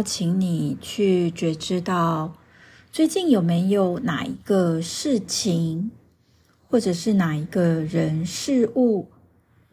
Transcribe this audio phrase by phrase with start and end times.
[0.00, 2.34] 邀请你去觉知到，
[2.90, 5.90] 最近有没有哪一个事情，
[6.66, 9.08] 或者是哪一个人事物，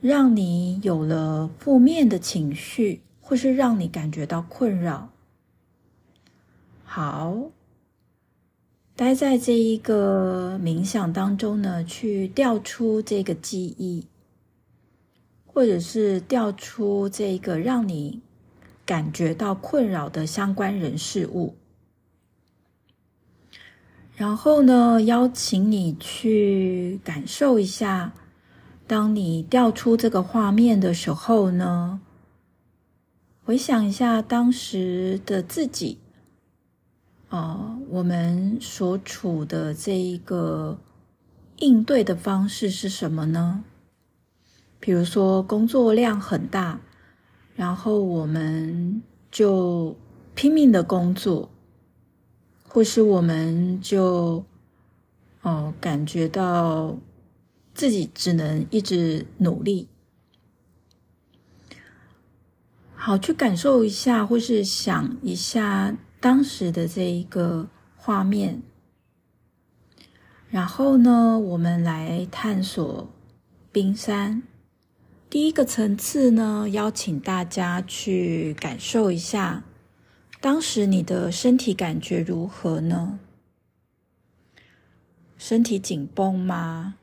[0.00, 5.10] 让你有了负面的情绪，或是让你感觉到困扰？
[6.84, 7.50] 好，
[8.96, 14.06] 待在这一个冥想当中呢，去调出这个记忆，
[15.44, 18.22] 或者是调出这个让你
[18.86, 21.56] 感觉到困扰的相关人事物。
[24.16, 28.12] 然后呢，邀请你去感受一下，
[28.86, 32.00] 当你调出这个画面的时候呢，
[33.42, 35.98] 回想一下当时的自己，
[37.28, 40.78] 啊，我们所处的这一个
[41.56, 43.64] 应对的方式是什么呢？
[44.78, 46.80] 比如说工作量很大，
[47.54, 49.96] 然后我们就
[50.34, 51.50] 拼命的工作。
[52.66, 54.44] 或是我们就
[55.42, 56.98] 哦感觉到
[57.72, 59.86] 自己只能一直努力，
[62.96, 68.60] 好，去感受一下，或是想一下当时的这一个画面，
[70.50, 73.08] 然后呢，我们来探索
[73.70, 74.42] 冰山。
[75.34, 79.64] 第一个层次呢，邀请大家去感受一下。
[80.40, 83.18] 当时你的身体感觉如何呢？
[85.36, 86.94] 身体紧绷吗？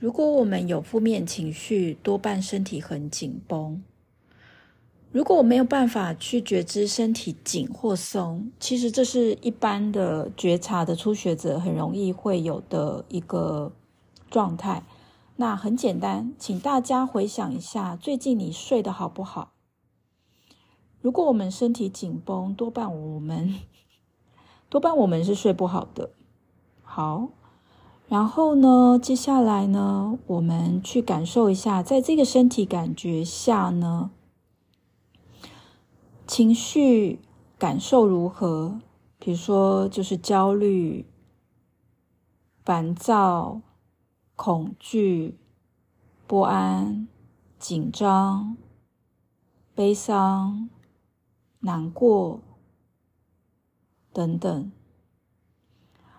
[0.00, 3.80] 如果我们有负面情绪，多半身体很紧绷。
[5.12, 13.70] 如果我没有办法去觉知身体紧或松，其实这是一般的觉察的初学者很容易会有的一个
[14.28, 14.82] 状态。
[15.40, 19.52] 那很简单，请大家回想一下，最近你睡得好不好？
[21.00, 23.54] 如果我们身体紧绷，多半我们
[24.68, 26.10] 多半我们是睡不好的。
[26.82, 27.30] 好，
[28.06, 34.10] 然后呢，接下来呢，我们去感受一下，在这个身体感觉下呢，
[36.26, 37.18] 情绪
[37.56, 38.78] 感受如何？
[39.18, 41.06] 比如说，就是焦虑、
[42.62, 43.62] 烦躁、
[44.42, 45.38] 恐惧、
[46.26, 47.06] 不安、
[47.58, 48.56] 紧张、
[49.74, 50.70] 悲伤。
[51.58, 52.40] 难过，
[54.14, 54.72] 等等。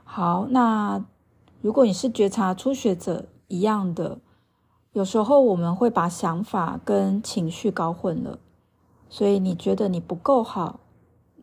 [0.03, 1.03] 好，那
[1.61, 4.19] 如果你是觉察初学者一样的，
[4.93, 8.37] 有时候我们会把想法跟情绪搞混了，
[9.09, 10.81] 所以你觉得你不够好，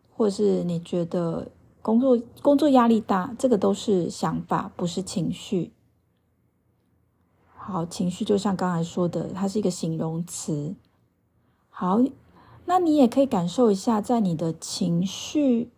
[0.09, 1.51] 或是你觉得
[1.81, 5.73] 工作工作压力大，这个都是想法，不是情绪。
[7.69, 10.75] 好，情绪就像刚才说的，它是一个形容词。
[11.69, 12.01] 好。
[12.65, 15.71] 那你也可以感受一下，在你的情绪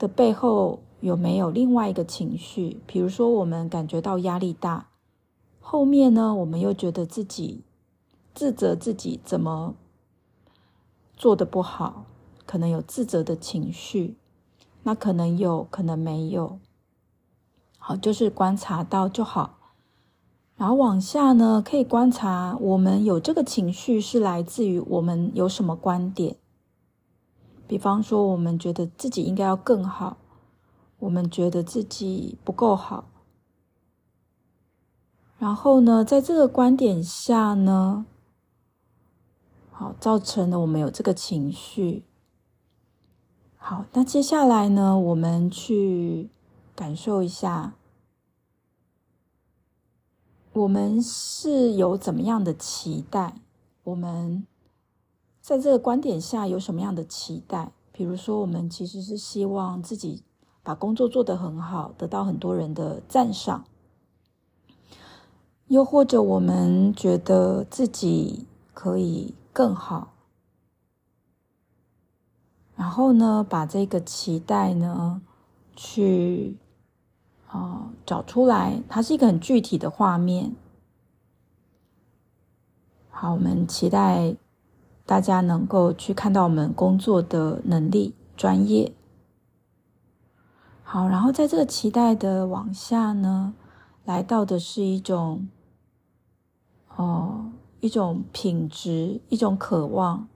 [0.00, 2.80] 的背后有没有另外一个情绪？
[2.88, 4.88] 比如说，我们感觉到压力大，
[5.60, 7.62] 后面呢，我们又觉得自己
[8.34, 9.76] 自责自己怎么
[11.16, 12.04] 做的不好，
[12.46, 14.16] 可能有自责的情绪。
[14.82, 16.58] 那可能有，可能没有。
[17.78, 19.60] 好，就是观察到就好。
[20.62, 26.36] 然后往下呢，可以观察我们有这个情绪是来自于我们有什么观点。
[27.66, 30.18] 比方说，我们觉得自己应该要更好，
[31.00, 33.06] 我们觉得自己不够好。
[35.36, 38.06] 然后呢，在这个观点下呢，
[39.72, 42.04] 好，造成了我们有这个情绪。
[43.56, 46.30] 好，那接下来呢，我们去
[46.76, 47.74] 感受一下。
[50.54, 53.36] 我们是有怎么样的期待？
[53.84, 54.46] 我们
[55.40, 57.72] 在这个观点下有什么样的期待？
[57.90, 60.22] 比如说，我们其实是希望自己
[60.62, 63.64] 把工作做得很好，得到很多人的赞赏；
[65.68, 70.12] 又或者，我们觉得自己可以更好，
[72.76, 75.22] 然后呢，把这个期待呢，
[75.74, 76.58] 去。
[77.52, 80.56] 哦，找出来，它是一个很具体的画面。
[83.10, 84.34] 好，我们期待
[85.04, 88.94] 大家能够去看到我们工作的能力、专业。
[90.82, 93.52] 好，然后在这个期待的往下呢，
[94.06, 95.46] 来到的是一种，
[96.96, 100.26] 哦，一种品质，一种渴望，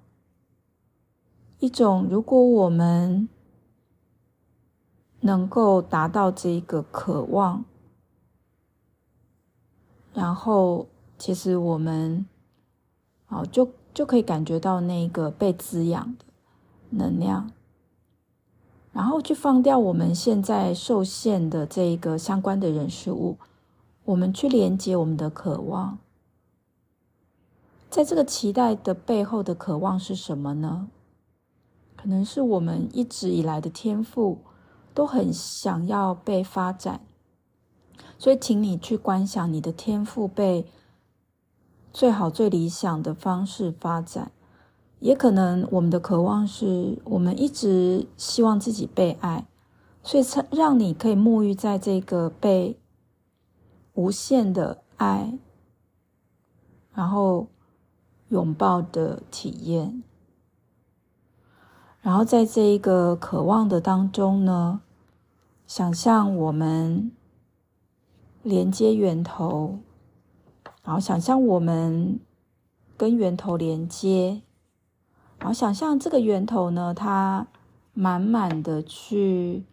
[1.61, 3.27] 一种如果我们。
[5.21, 7.65] 能够达到这个渴望，
[10.13, 10.87] 然后
[11.19, 12.27] 其实我们，
[13.29, 16.25] 哦，就就可以感觉到那个被滋养的，
[16.91, 17.51] 能量，
[18.93, 23.39] 然后去放掉我们现在受限的这一个相关的人事物，
[24.05, 25.99] 我们去连接我们的渴望。
[27.89, 30.89] 在这个期待的背后的渴望是什么呢？
[31.97, 34.39] 可能是我们一直以来的天赋
[34.97, 37.03] 都很想要被发展，
[38.17, 40.67] 所以请你去观想你的天赋被
[41.93, 44.33] 最好、最理想的方式发展。
[44.99, 49.47] 也可能我们的渴望是我们一直希望自己被爱，
[50.03, 52.81] 所以才让你可以沐浴在这个被
[53.93, 55.39] 无限的爱，
[56.95, 57.49] 然后
[58.31, 60.03] 拥抱的体验。
[62.01, 64.81] 然后在这一个渴望的当中呢，
[65.67, 67.11] 想象我们
[68.43, 69.81] 连接源头，
[70.85, 72.21] 然后想象我们
[72.97, 74.43] 跟源头连接。
[75.39, 77.49] 然后想象这个源头呢，它
[77.93, 79.65] 满满的去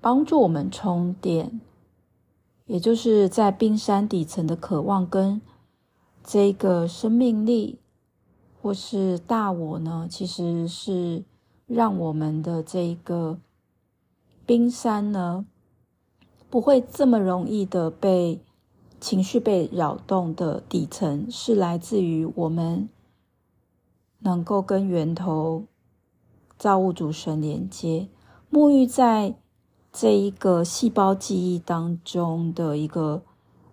[0.00, 1.60] 帮助我们充电，
[2.66, 5.40] 也就是在冰山底层的渴望跟
[6.22, 7.80] 这个生命力
[8.60, 11.24] 或是大我呢，其实是
[11.68, 13.38] 让我们的这一个
[14.44, 15.46] 冰山呢，
[16.50, 18.40] 不会这么容易的被。
[19.00, 22.88] 情绪被扰动的底层是来自于我们
[24.18, 25.66] 能够跟源头
[26.58, 28.08] 造物主神连接，
[28.50, 29.36] 沐浴在
[29.92, 33.22] 这一个细胞记忆当中的一个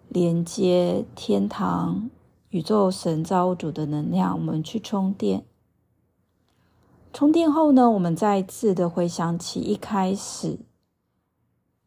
[0.10, 2.12] 连接天堂、
[2.50, 5.44] 宇宙神造物主的能量，我们去充电。
[7.16, 10.60] 充电后呢，我们再次的回想起一开始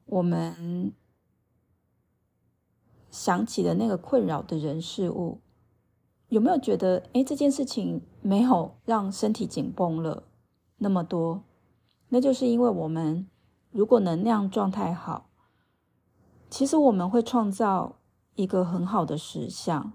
[0.07, 0.95] 我们。
[3.11, 5.41] 想起的那个困扰的人事物，
[6.29, 10.25] 有没有觉得，诶，这件事情没有让身体紧绷了
[10.79, 11.43] 那么多？
[12.09, 13.29] 那就是因为我们
[13.71, 15.29] 如果能量状态好，
[16.49, 17.97] 其实我们会创造
[18.35, 19.93] 一个很好的实相。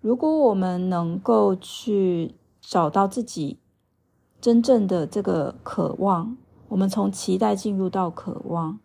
[0.00, 3.58] 如果我们能够去找到自己
[4.40, 6.38] 真正的这个渴望，
[6.68, 8.78] 我们从期待进入到渴望。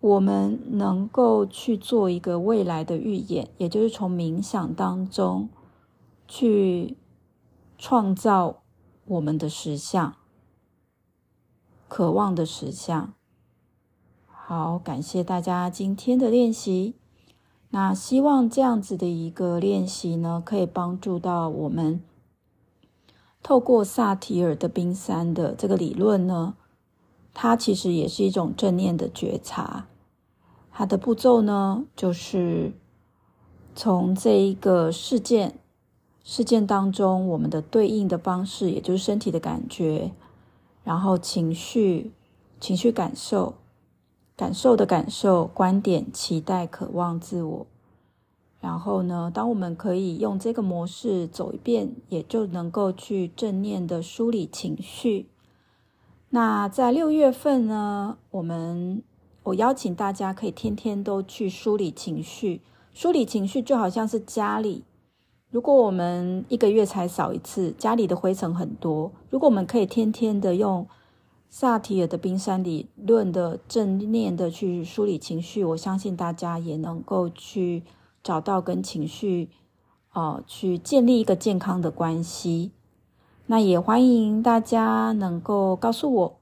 [0.00, 5.48] 我们能够去做一个未来的预演，也就是从冥想当中
[6.28, 6.98] 去
[7.78, 8.62] 创造
[9.06, 10.14] 我们的实相，
[11.88, 13.14] 渴望的实相。
[14.26, 16.96] 好，感谢大家今天的练习。
[17.74, 22.00] 那希望这样子的一个练习呢，可以帮助到我们
[23.42, 26.54] 透过萨提尔的冰山的这个理论呢，
[27.32, 29.88] 它其实也是一种正念的觉察。
[30.70, 32.72] 它的步骤呢，就是
[33.74, 35.58] 从这一个事件
[36.22, 40.12] 事件当中，我们的对应的方式，也就是身体的感觉，
[40.84, 42.12] 然后情绪、
[42.60, 43.54] 情绪感受、
[44.36, 47.66] 感受的感受、观点、期待、渴望、自我。
[48.60, 55.28] 然后呢，当我们可以用这个模式走一遍，也就能够去正念的梳理情绪。
[56.30, 59.02] 那在六月份呢，我们。
[59.44, 62.62] 我邀请大家可以天天都去梳理情绪，
[62.94, 64.84] 梳理情绪就好像是家里，
[65.50, 69.12] 如果我们一个月才扫一次，家里的灰尘很多。
[69.28, 70.86] 如果我们可以天天的用
[71.48, 77.84] 萨提尔的冰山理论的正念的去梳理情绪，我相信大家也能够去
[78.22, 79.48] 找到跟情绪，
[80.12, 82.72] 呃，去建立一个健康的关系。
[83.46, 86.38] 那也欢迎大家能够告诉我。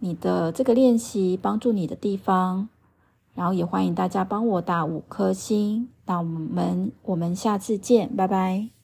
[0.00, 2.68] 你的这个练习帮助你的地方，
[3.34, 5.88] 然后也欢迎大家帮我打五颗星。
[6.06, 8.77] 那我们我们下次见，拜拜。